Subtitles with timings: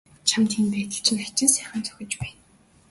[0.29, 2.39] Чамд энэ байдал чинь хачин сайхан зохиж байна.